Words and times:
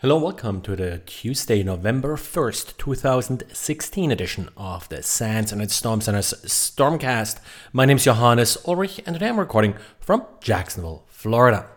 Hello, 0.00 0.16
welcome 0.16 0.60
to 0.60 0.76
the 0.76 0.98
Tuesday, 1.06 1.64
November 1.64 2.14
1st, 2.14 2.76
2016 2.76 4.12
edition 4.12 4.48
of 4.56 4.88
the 4.90 5.02
SANS 5.02 5.50
and 5.50 5.68
Storm 5.72 6.00
Center's 6.00 6.34
Stormcast. 6.44 7.40
My 7.72 7.84
name 7.84 7.96
is 7.96 8.04
Johannes 8.04 8.56
Ulrich, 8.64 9.00
and 9.04 9.16
today 9.16 9.28
I'm 9.28 9.40
recording 9.40 9.74
from 9.98 10.24
Jacksonville, 10.40 11.02
Florida. 11.08 11.68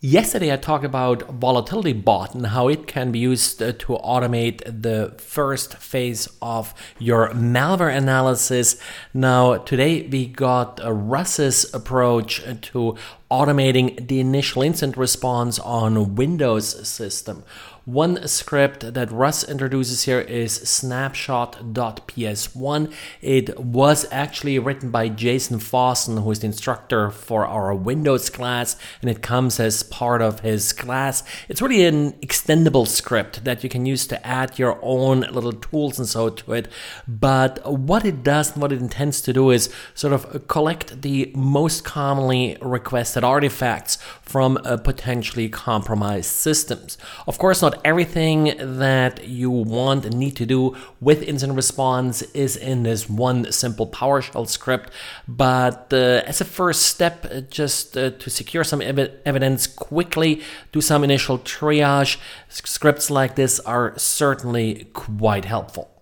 Yesterday, 0.00 0.52
I 0.52 0.56
talked 0.56 0.84
about 0.84 1.22
Volatility 1.30 1.92
Bot 1.92 2.34
and 2.34 2.48
how 2.48 2.68
it 2.68 2.86
can 2.86 3.12
be 3.12 3.18
used 3.18 3.58
to 3.58 3.72
automate 3.72 4.62
the 4.66 5.14
first 5.18 5.78
phase 5.78 6.28
of 6.42 6.74
your 6.98 7.30
malware 7.30 7.96
analysis. 7.96 8.76
Now, 9.14 9.56
today 9.56 10.06
we 10.06 10.26
got 10.26 10.80
Russ's 10.84 11.72
approach 11.72 12.42
to 12.60 12.96
automating 13.30 14.08
the 14.08 14.20
initial 14.20 14.62
incident 14.62 14.96
response 14.96 15.58
on 15.58 16.14
Windows 16.14 16.88
system. 16.88 17.44
One 17.86 18.26
script 18.26 18.92
that 18.94 19.12
Russ 19.12 19.48
introduces 19.48 20.02
here 20.02 20.20
is 20.20 20.56
snapshot.ps1. 20.56 22.92
It 23.22 23.60
was 23.60 24.06
actually 24.10 24.58
written 24.58 24.90
by 24.90 25.08
Jason 25.08 25.60
Fossen, 25.60 26.24
who 26.24 26.32
is 26.32 26.40
the 26.40 26.46
instructor 26.46 27.12
for 27.12 27.46
our 27.46 27.72
Windows 27.72 28.28
class, 28.28 28.74
and 29.00 29.08
it 29.08 29.22
comes 29.22 29.60
as 29.60 29.84
part 29.84 30.20
of 30.20 30.40
his 30.40 30.72
class. 30.72 31.22
It's 31.48 31.62
really 31.62 31.84
an 31.84 32.14
extendable 32.14 32.88
script 32.88 33.44
that 33.44 33.62
you 33.62 33.70
can 33.70 33.86
use 33.86 34.08
to 34.08 34.26
add 34.26 34.58
your 34.58 34.80
own 34.82 35.20
little 35.20 35.52
tools 35.52 36.00
and 36.00 36.08
so 36.08 36.28
to 36.28 36.54
it. 36.54 36.66
But 37.06 37.72
what 37.72 38.04
it 38.04 38.24
does 38.24 38.54
and 38.54 38.62
what 38.62 38.72
it 38.72 38.80
intends 38.80 39.20
to 39.20 39.32
do 39.32 39.52
is 39.52 39.72
sort 39.94 40.12
of 40.12 40.48
collect 40.48 41.02
the 41.02 41.30
most 41.36 41.84
commonly 41.84 42.58
requested 42.60 43.15
artifacts 43.24 43.96
from 44.22 44.56
potentially 44.84 45.48
compromised 45.48 46.30
systems. 46.30 46.98
Of 47.26 47.38
course, 47.38 47.62
not 47.62 47.80
everything 47.84 48.54
that 48.58 49.26
you 49.26 49.50
want 49.50 50.04
and 50.04 50.18
need 50.18 50.36
to 50.36 50.46
do 50.46 50.76
with 51.00 51.22
incident 51.22 51.56
response 51.56 52.22
is 52.34 52.56
in 52.56 52.82
this 52.82 53.08
one 53.08 53.50
simple 53.52 53.86
PowerShell 53.86 54.48
script. 54.48 54.90
But 55.28 55.92
uh, 55.92 56.22
as 56.26 56.40
a 56.40 56.44
first 56.44 56.82
step, 56.82 57.26
uh, 57.30 57.40
just 57.40 57.96
uh, 57.96 58.10
to 58.10 58.30
secure 58.30 58.64
some 58.64 58.82
ev- 58.82 59.14
evidence 59.24 59.66
quickly, 59.66 60.42
do 60.72 60.80
some 60.80 61.04
initial 61.04 61.38
triage, 61.38 62.18
scripts 62.48 63.10
like 63.10 63.36
this 63.36 63.60
are 63.60 63.94
certainly 63.96 64.88
quite 64.92 65.44
helpful. 65.44 65.95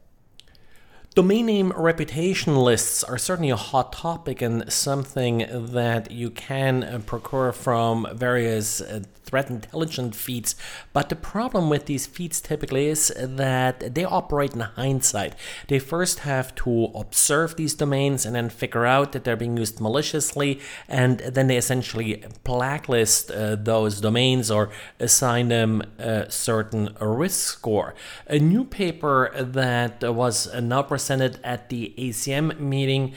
Domain 1.14 1.46
name 1.46 1.72
reputation 1.76 2.56
lists 2.56 3.04
are 3.04 3.18
certainly 3.18 3.50
a 3.50 3.56
hot 3.56 3.92
topic 3.92 4.42
and 4.42 4.72
something 4.72 5.46
that 5.48 6.10
you 6.10 6.28
can 6.28 7.02
procure 7.06 7.52
from 7.52 8.08
various 8.12 8.80
uh, 8.80 9.04
threat 9.34 9.50
intelligence 9.50 10.16
feeds. 10.16 10.54
But 10.92 11.08
the 11.08 11.16
problem 11.16 11.68
with 11.68 11.86
these 11.86 12.06
feeds 12.06 12.40
typically 12.40 12.86
is 12.86 13.12
that 13.18 13.94
they 13.96 14.04
operate 14.04 14.54
in 14.54 14.60
hindsight. 14.60 15.34
They 15.66 15.80
first 15.80 16.20
have 16.20 16.54
to 16.62 16.84
observe 16.94 17.56
these 17.56 17.74
domains 17.74 18.24
and 18.24 18.36
then 18.36 18.48
figure 18.48 18.86
out 18.86 19.10
that 19.10 19.24
they're 19.24 19.42
being 19.44 19.56
used 19.56 19.80
maliciously, 19.80 20.60
and 20.88 21.18
then 21.18 21.48
they 21.48 21.56
essentially 21.56 22.22
blacklist 22.44 23.32
uh, 23.32 23.56
those 23.56 24.00
domains 24.00 24.52
or 24.52 24.70
assign 25.00 25.48
them 25.48 25.82
a 25.98 26.30
certain 26.30 26.96
risk 27.00 27.58
score. 27.58 27.94
A 28.28 28.38
new 28.38 28.64
paper 28.64 29.32
that 29.36 30.02
was 30.14 30.36
now 30.54 30.82
presented 30.82 31.40
at 31.42 31.70
the 31.70 31.92
ACM 31.98 32.60
meeting 32.60 33.14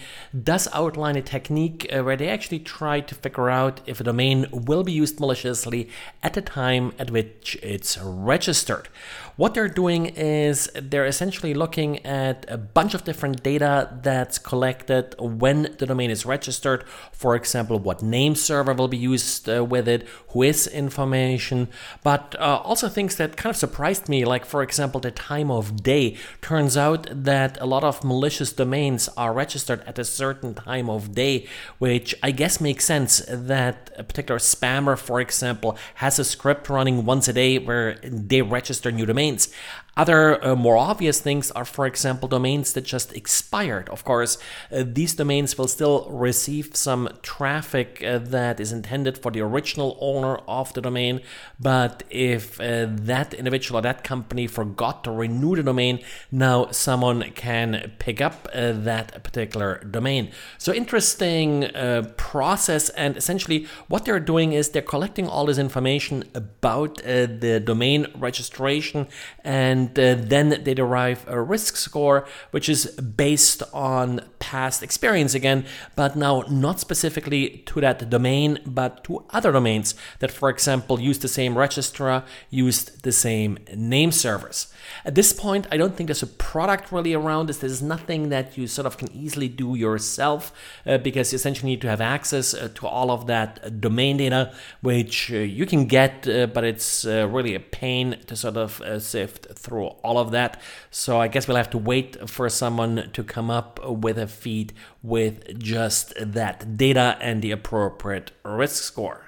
does 0.52 0.68
outline 0.73 1.16
a 1.16 1.22
technique 1.22 1.88
uh, 1.94 2.02
where 2.04 2.18
they 2.18 2.30
actually 2.30 2.60
try 2.60 3.02
to 3.02 3.14
figure 3.14 3.52
out 3.52 3.82
if 3.86 4.00
a 4.00 4.04
domain 4.04 4.48
will 4.52 4.84
be 4.84 4.92
used 4.92 5.20
maliciously 5.20 5.90
at 6.24 6.34
the 6.34 6.42
time 6.42 6.94
at 7.00 7.12
which 7.12 7.58
it's 7.62 7.98
registered. 8.00 8.90
What 9.38 9.54
they're 9.54 9.70
doing 9.70 10.08
is 10.08 10.68
they're 10.74 11.06
essentially 11.06 11.54
looking 11.54 12.04
at 12.04 12.44
a 12.48 12.58
bunch 12.58 12.96
of 12.96 13.04
different 13.04 13.44
data 13.44 14.00
that's 14.02 14.40
collected 14.40 15.14
when 15.20 15.76
the 15.78 15.86
domain 15.86 16.10
is 16.10 16.26
registered. 16.26 16.84
For 17.12 17.36
example, 17.36 17.78
what 17.78 18.02
name 18.02 18.34
server 18.34 18.73
will 18.73 18.88
be 18.88 18.98
used 18.98 19.48
uh, 19.48 19.64
with 19.64 19.88
it, 19.88 20.08
WHOIS 20.34 20.67
information, 20.73 21.67
but 22.02 22.36
uh, 22.40 22.62
also 22.64 22.90
things 22.90 23.17
that 23.17 23.38
kind 23.38 23.52
of 23.52 23.58
surprised 23.58 24.10
me, 24.10 24.26
like, 24.26 24.44
for 24.44 24.64
example, 24.64 25.00
the 25.00 25.12
time 25.12 25.52
of 25.52 25.84
day. 25.84 26.17
Turns 26.42 26.76
out 26.76 27.08
that 27.12 27.62
a 27.62 27.67
lot 27.67 27.84
of 27.84 28.04
malicious 28.04 28.52
domains 28.52 29.08
are 29.17 29.34
registered 29.34 29.82
at 29.82 30.00
a 30.00 30.04
certain 30.04 30.56
time 30.56 30.90
of 30.90 31.14
day, 31.14 31.46
which 31.78 32.16
I 32.23 32.32
guess 32.32 32.60
makes 32.60 32.86
sense 32.86 33.22
that 33.30 33.92
a 33.98 34.04
particular 34.04 34.40
spammer, 34.40 34.98
for 34.98 35.22
example, 35.22 35.78
has 35.95 36.20
a 36.20 36.23
script 36.23 36.70
running 36.70 37.05
once 37.05 37.27
a 37.27 37.33
day 37.33 37.58
where 37.59 37.95
they 38.03 38.42
register 38.42 38.92
new 38.92 39.05
domains. 39.05 39.49
Other 39.98 40.46
uh, 40.46 40.56
more 40.56 40.78
obvious 40.78 41.20
things 41.20 41.50
are, 41.52 41.66
for 41.66 41.88
example, 41.88 42.30
domains 42.30 42.74
that 42.74 42.86
just 42.86 43.14
expired. 43.14 43.90
Of 43.90 44.04
course, 44.04 44.38
uh, 44.72 44.84
these 44.86 45.16
domains 45.16 45.58
will 45.58 45.68
still 45.68 46.08
receive 46.12 46.76
some 46.76 47.10
traffic 47.24 48.04
uh, 48.06 48.20
that 48.20 48.60
is 48.60 48.72
intended 48.72 49.18
for 49.18 49.32
the 49.32 49.42
original 49.42 49.98
owner 50.00 50.36
of 50.48 50.72
the 50.74 50.82
domain, 50.82 51.22
but 51.60 52.04
if 52.12 52.62
uh, 52.62 52.86
that 52.88 53.34
individual 53.34 53.80
or 53.80 53.82
that 53.82 54.04
company 54.04 54.46
forgot 54.46 55.04
to 55.04 55.10
renew 55.10 55.56
the 55.56 55.64
domain, 55.64 56.00
now 56.32 56.70
someone 56.70 57.32
can 57.32 57.92
pick 57.98 58.22
up 58.22 58.48
uh, 58.54 58.74
that 58.74 59.24
particular 59.24 59.84
domain. 59.84 60.30
So, 60.60 60.72
interesting 60.74 61.64
uh, 61.76 62.14
process, 62.18 62.90
and 62.90 63.18
essentially, 63.18 63.66
what 63.88 64.06
they're 64.06 64.20
doing 64.20 64.54
is 64.54 64.70
they're 64.70 64.84
collecting 64.84 65.28
all 65.28 65.48
this 65.48 65.58
information 65.58 66.24
about 66.36 66.98
the 66.98 67.62
domain 67.66 68.06
registration 68.16 69.08
and 69.44 69.86
and 69.95 70.21
uh, 70.21 70.27
then 70.27 70.49
they 70.64 70.73
derive 70.73 71.25
a 71.27 71.42
risk 71.42 71.75
score, 71.75 72.27
which 72.52 72.70
is 72.70 72.86
based 72.92 73.64
on 73.73 74.21
past 74.39 74.83
experience 74.83 75.33
again, 75.33 75.65
but 75.95 76.15
now 76.15 76.43
not 76.49 76.80
specifically 76.80 77.64
to 77.65 77.81
that 77.81 78.09
domain, 78.09 78.59
but 78.65 79.03
to 79.03 79.23
other 79.31 79.52
domains 79.52 79.95
that, 80.20 80.31
for 80.31 80.49
example, 80.49 80.99
use 80.99 81.20
the 81.20 81.27
same 81.27 81.58
registrar, 81.58 82.23
used 82.49 83.03
the 83.03 83.11
same 83.11 83.58
name 83.75 84.11
servers. 84.11 84.67
At 85.05 85.15
this 85.15 85.33
point, 85.33 85.67
I 85.71 85.77
don't 85.77 85.95
think 85.95 86.08
there's 86.08 86.23
a 86.23 86.27
product 86.27 86.92
really 86.92 87.14
around 87.14 87.48
this. 87.48 87.58
There's 87.58 87.81
nothing 87.81 88.30
that 88.30 88.58
you 88.58 88.67
sort 88.67 88.86
of 88.86 88.98
can 88.98 89.11
easily 89.11 89.49
do 89.49 89.75
yourself 89.75 90.54
uh, 90.86 90.98
because 90.98 91.31
you 91.31 91.36
essentially 91.36 91.71
need 91.71 91.81
to 91.81 91.89
have 91.89 92.02
access 92.02 92.54
uh, 92.54 92.69
to 92.75 92.87
all 92.87 93.11
of 93.11 93.27
that 93.27 93.81
domain 93.81 94.17
data, 94.17 94.54
which 94.81 95.31
uh, 95.31 95.37
you 95.37 95.65
can 95.65 95.86
get, 95.86 96.27
uh, 96.27 96.48
but 96.48 96.64
it's 96.64 97.05
uh, 97.05 97.27
really 97.30 97.55
a 97.55 97.59
pain 97.59 98.17
to 98.27 98.36
sort 98.36 98.58
of 98.58 98.81
sift 99.02 99.48
through 99.55 99.77
all 99.83 100.17
of 100.17 100.32
that. 100.32 100.61
So 100.92 101.20
I 101.20 101.27
guess 101.27 101.48
we'll 101.48 101.58
have 101.58 101.70
to 101.71 101.77
wait 101.77 102.30
for 102.30 102.49
someone 102.49 103.10
to 103.14 103.23
come 103.23 103.49
up 103.49 103.80
with 103.88 104.17
a 104.17 104.27
feed 104.27 104.73
with 105.02 105.60
just 105.60 106.14
that 106.17 106.77
data 106.77 107.17
and 107.21 107.42
the 107.42 107.52
appropriate 107.52 108.32
risk 108.43 108.83
score. 108.83 109.27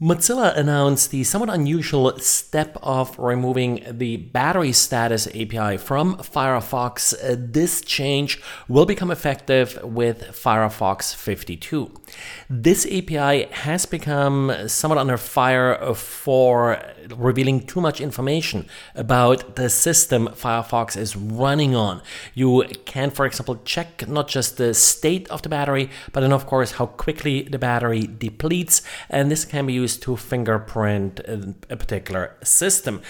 Mozilla 0.00 0.56
announced 0.56 1.10
the 1.10 1.24
somewhat 1.24 1.50
unusual 1.50 2.16
step 2.20 2.76
of 2.84 3.18
removing 3.18 3.84
the 3.90 4.16
battery 4.16 4.70
status 4.70 5.26
API 5.26 5.76
from 5.76 6.16
Firefox. 6.18 7.16
This 7.52 7.80
change 7.80 8.40
will 8.68 8.86
become 8.86 9.10
effective 9.10 9.76
with 9.82 10.22
Firefox 10.28 11.16
52. 11.16 11.92
This 12.48 12.86
API 12.86 13.46
has 13.50 13.86
become 13.86 14.52
somewhat 14.68 15.00
under 15.00 15.16
fire 15.16 15.92
for 15.96 16.80
revealing 17.16 17.66
too 17.66 17.80
much 17.80 18.00
information 18.00 18.68
about 18.94 19.56
the 19.56 19.68
system 19.68 20.28
Firefox 20.28 20.96
is 20.96 21.16
running 21.16 21.74
on. 21.74 22.02
You 22.34 22.66
can, 22.84 23.10
for 23.10 23.26
example, 23.26 23.56
check 23.64 24.06
not 24.06 24.28
just 24.28 24.58
the 24.58 24.74
state 24.74 25.28
of 25.28 25.42
the 25.42 25.48
battery, 25.48 25.90
but 26.12 26.20
then, 26.20 26.32
of 26.32 26.46
course, 26.46 26.72
how 26.72 26.86
quickly 26.86 27.42
the 27.42 27.58
battery 27.58 28.06
depletes, 28.06 28.82
and 29.10 29.28
this 29.28 29.44
can 29.44 29.66
be 29.66 29.72
used 29.72 29.87
used 29.88 30.02
to 30.02 30.16
fingerprint 30.16 31.20
a 31.70 31.76
particular 31.76 32.36
system. 32.42 33.00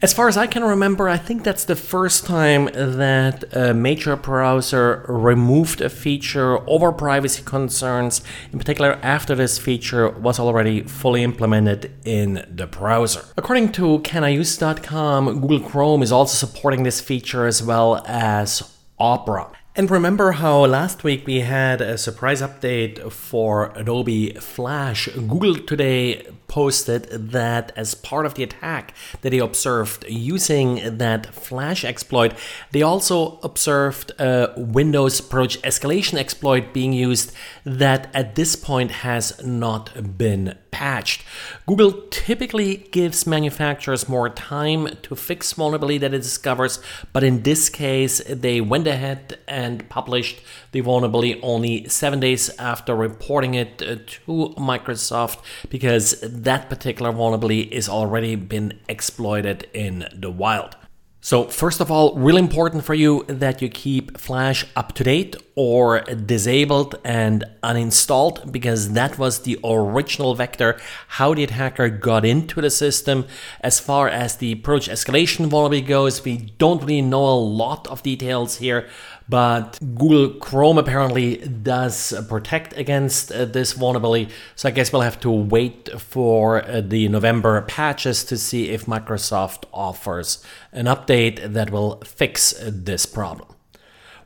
As 0.00 0.12
far 0.12 0.28
as 0.28 0.36
I 0.36 0.46
can 0.46 0.62
remember, 0.62 1.08
I 1.08 1.16
think 1.16 1.42
that's 1.42 1.64
the 1.64 1.74
first 1.74 2.24
time 2.24 2.66
that 2.72 3.36
a 3.52 3.74
major 3.74 4.14
browser 4.14 5.04
removed 5.08 5.80
a 5.80 5.88
feature 5.88 6.52
over 6.70 6.92
privacy 6.92 7.42
concerns, 7.42 8.22
in 8.52 8.60
particular 8.60 9.00
after 9.02 9.34
this 9.34 9.58
feature 9.58 10.08
was 10.10 10.38
already 10.38 10.84
fully 10.84 11.24
implemented 11.24 11.90
in 12.04 12.46
the 12.48 12.68
browser. 12.68 13.22
According 13.36 13.72
to 13.72 13.98
caniuse.com, 14.10 15.40
Google 15.40 15.68
Chrome 15.68 16.02
is 16.04 16.12
also 16.12 16.46
supporting 16.46 16.84
this 16.84 17.00
feature 17.00 17.48
as 17.48 17.60
well 17.60 18.00
as 18.06 18.62
Opera. 19.00 19.50
And 19.78 19.88
remember 19.92 20.32
how 20.32 20.66
last 20.66 21.04
week 21.04 21.24
we 21.24 21.38
had 21.38 21.80
a 21.80 21.96
surprise 21.96 22.42
update 22.42 23.12
for 23.12 23.72
Adobe 23.76 24.32
Flash? 24.32 25.06
Google 25.06 25.54
today 25.54 26.26
posted 26.48 27.04
that 27.30 27.70
as 27.76 27.94
part 27.94 28.26
of 28.26 28.34
the 28.34 28.42
attack 28.42 28.92
that 29.20 29.30
they 29.30 29.38
observed 29.38 30.04
using 30.08 30.98
that 30.98 31.32
Flash 31.32 31.84
exploit, 31.84 32.34
they 32.72 32.82
also 32.82 33.38
observed 33.44 34.10
a 34.18 34.52
Windows 34.56 35.20
privilege 35.20 35.62
escalation 35.62 36.18
exploit 36.18 36.72
being 36.72 36.92
used 36.92 37.32
that 37.64 38.10
at 38.12 38.34
this 38.34 38.56
point 38.56 38.90
has 38.90 39.40
not 39.44 40.18
been 40.18 40.58
patched. 40.70 41.24
Google 41.66 41.92
typically 42.10 42.88
gives 42.90 43.26
manufacturers 43.26 44.08
more 44.08 44.28
time 44.28 44.88
to 45.02 45.14
fix 45.16 45.52
vulnerability 45.52 45.98
that 45.98 46.14
it 46.14 46.22
discovers, 46.22 46.80
but 47.12 47.22
in 47.24 47.42
this 47.42 47.68
case, 47.68 48.22
they 48.26 48.60
went 48.60 48.86
ahead 48.86 49.38
and 49.46 49.88
published 49.88 50.40
the 50.72 50.80
vulnerability 50.80 51.40
only 51.42 51.88
seven 51.88 52.20
days 52.20 52.50
after 52.58 52.94
reporting 52.94 53.54
it 53.54 53.82
uh, 53.82 53.96
to 54.06 54.54
Microsoft 54.56 55.42
because 55.70 56.20
that 56.20 56.68
particular 56.68 57.12
vulnerability 57.12 57.62
is 57.62 57.88
already 57.88 58.34
been 58.36 58.78
exploited 58.88 59.66
in 59.72 60.08
the 60.14 60.30
wild. 60.30 60.76
So, 61.20 61.46
first 61.46 61.80
of 61.80 61.90
all, 61.90 62.14
really 62.14 62.38
important 62.38 62.84
for 62.84 62.94
you 62.94 63.24
that 63.26 63.60
you 63.60 63.68
keep 63.68 64.16
Flash 64.18 64.64
up 64.76 64.92
to 64.94 65.02
date 65.02 65.34
or 65.56 66.02
disabled 66.02 66.94
and 67.04 67.44
uninstalled 67.60 68.52
because 68.52 68.92
that 68.92 69.18
was 69.18 69.40
the 69.40 69.58
original 69.64 70.36
vector 70.36 70.78
how 71.08 71.34
the 71.34 71.42
attacker 71.42 71.88
got 71.88 72.24
into 72.24 72.60
the 72.60 72.70
system. 72.70 73.26
As 73.62 73.80
far 73.80 74.08
as 74.08 74.36
the 74.36 74.54
privilege 74.56 74.86
escalation 74.88 75.46
vulnerability 75.46 75.82
goes, 75.82 76.24
we 76.24 76.36
don't 76.58 76.82
really 76.82 77.02
know 77.02 77.24
a 77.26 77.34
lot 77.34 77.88
of 77.88 78.04
details 78.04 78.58
here, 78.58 78.88
but 79.28 79.78
Google 79.80 80.30
Chrome 80.40 80.78
apparently 80.78 81.36
does 81.36 82.14
protect 82.28 82.76
against 82.76 83.30
uh, 83.30 83.44
this 83.44 83.72
vulnerability. 83.72 84.32
So 84.56 84.68
I 84.68 84.72
guess 84.72 84.92
we'll 84.92 85.02
have 85.02 85.20
to 85.20 85.30
wait 85.30 85.90
for 86.00 86.64
uh, 86.64 86.80
the 86.80 87.08
November 87.08 87.60
patches 87.62 88.24
to 88.24 88.36
see 88.38 88.70
if 88.70 88.86
Microsoft 88.86 89.64
offers 89.72 90.42
an 90.72 90.86
update 90.86 91.52
that 91.52 91.70
will 91.70 92.00
fix 92.04 92.54
this 92.66 93.06
problem. 93.06 93.48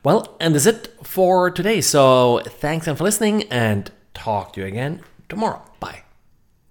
Well, 0.03 0.35
and 0.39 0.53
that's 0.53 0.65
it 0.65 0.93
for 1.03 1.49
today. 1.49 1.81
So 1.81 2.41
thanks 2.45 2.87
and 2.87 2.97
for 2.97 3.03
listening 3.03 3.43
and 3.43 3.91
talk 4.13 4.53
to 4.53 4.61
you 4.61 4.67
again 4.67 5.01
tomorrow. 5.29 5.63